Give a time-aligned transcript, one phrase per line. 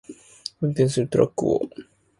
[0.61, 1.61] 運転するトラックを